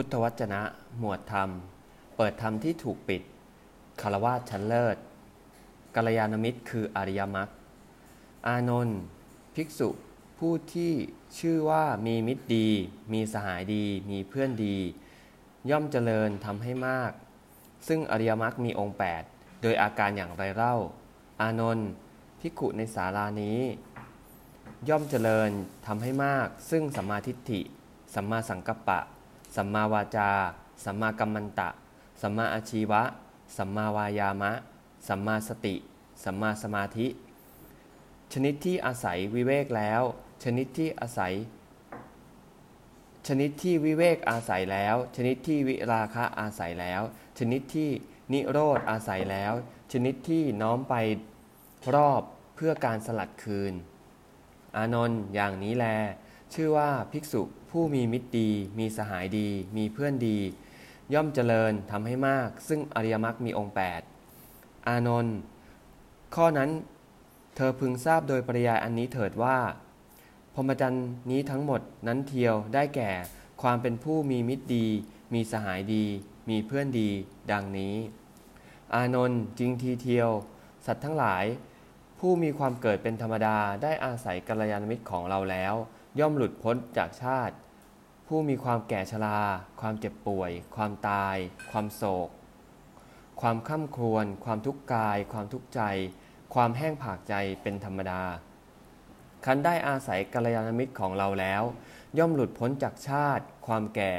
[0.00, 0.62] พุทธวจนะ
[0.98, 1.50] หมวดธรรม
[2.16, 3.22] เปิดธรรมที่ถูกปิด
[4.00, 4.96] คารวะชั้นเลิศ
[5.94, 7.48] กัลยาณมิตรคืออริยมรรค
[8.46, 9.00] อานนท์
[9.54, 9.88] ภิกษุ
[10.38, 10.92] ผู้ที่
[11.38, 12.68] ชื่อว่ามีมิตรดี
[13.12, 14.76] มีสหายดี มีเพื่อนดี
[15.70, 17.12] ย่อมเจริญทำให้มาก
[17.88, 18.96] ซึ่งอริยมรรคมีองค์
[19.26, 20.76] 8 โดยอาการอย่างไรเล่า
[21.40, 21.88] อานนท์
[22.40, 23.60] ภิกขุในศาลานี้
[24.88, 25.50] ย่อมเจริญ
[25.86, 27.60] ทำให้มาก ซึ่งสัมมาทิฏฐิ
[28.14, 29.00] สัมมาสังกัปปะ
[29.58, 30.30] สัมมาวาจา
[30.84, 31.68] สัมมากัมมันตะ
[32.22, 33.02] สัมมาอาชีวะ
[33.56, 34.52] สัมมาวายามะ
[35.08, 35.74] สัมมาสติ
[36.24, 37.06] สัมมาสมาธิ
[38.32, 40.02] ชนิดที่อาศัยวิเวกแล้ว
[40.44, 41.34] ชนิดที่อาศัย
[43.26, 47.02] ชนิดที่วิเวกอาศัยแล้ว ชนิดที่วิราคะอาศัยแล้ว
[47.38, 47.90] ชนิดที่
[48.32, 49.52] นิโรธอาศัยแล้ว
[49.92, 50.94] ชนิดที่น้อมไป
[51.94, 52.22] รอบ
[52.54, 53.74] เพื่อการสลัดคืน
[54.76, 55.86] อานนท์อย่างนี้แล
[56.54, 60.38] ชื่อว่าภิกษุผู้มีมิตรดี มีสหายดี มีเพื่อนดี
[61.14, 63.74] ย่อมเจริญทำให้มาก ซึ่งอริยมรรคมีองค์
[64.30, 65.36] 8 อานนท์
[66.34, 66.70] ข้อนั้น
[67.56, 69.58] เธอพึงทราบโดยปริยายอันนี้เถิดว่า
[70.54, 73.10] พรหมจรรย์นี้ทั้งหมดนั้นเทียวได้แก่
[73.62, 74.86] ความเป็นผู้มีมิตรดี
[75.34, 76.04] มีสหายดี
[76.48, 77.10] มีเพื่อนดี
[77.52, 77.94] ดังนี้
[78.94, 80.30] อานนท์จริงทีเทียว
[80.86, 81.44] สัตว์ทั้งหลาย
[82.18, 85.74] ผู้มีความเกิดเป็นธรรมดาได้อาศัยกัลยาณมิตรของเราแล้ว
[86.18, 87.54] ย่อมหลุดพ้นจากชาติ
[88.26, 89.40] ผู้มีความแก่ชรา
[89.80, 91.36] ความเจ็บป่วย ความตาย
[91.70, 92.28] ความโศก
[93.40, 95.80] ความข้าครวญความทุกข์กาย ความทุกข์ใจ
[96.54, 98.22] ความแห้งผากใจเป็นธรรมดา
[99.44, 101.62] คันได้อาศัยกัลยาณมิตรของเราแล้ว
[102.18, 104.14] ย่อมหลุดพ้นจากชาติ ความแก่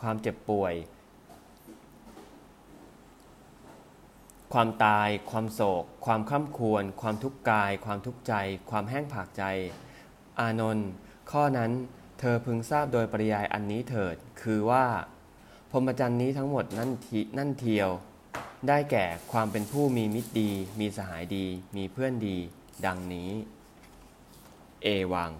[0.00, 0.74] ความเจ็บป่วย
[4.52, 8.34] ความตาย ความโศก ความข้าครวรความทุกข์กาย ความทุกข์ใจ
[8.70, 9.44] ความแห้งผากใจ
[10.40, 10.88] อานนท์
[11.30, 11.72] ข้อนั้น
[12.18, 14.84] เธอพึงทราบโดยปริยายอันนี้เถิด คือว่า
[15.70, 17.90] พรหมจรรย์นี้ทั้งหมดนั่นทีนั่นเทียว
[18.68, 21.46] ได้แก่ความเป็นผู้มีมิตรดี มีสหายดี
[21.76, 22.36] มีเพื่อนดี
[22.86, 23.30] ดังนี้
[24.82, 25.30] เอวัง